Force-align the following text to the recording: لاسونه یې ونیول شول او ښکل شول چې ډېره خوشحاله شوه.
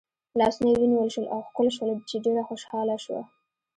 لاسونه 0.39 0.69
یې 0.71 0.77
ونیول 0.81 1.09
شول 1.13 1.25
او 1.33 1.39
ښکل 1.47 1.67
شول 1.77 1.89
چې 2.09 2.15
ډېره 2.25 2.41
خوشحاله 2.49 2.95
شوه. 3.05 3.21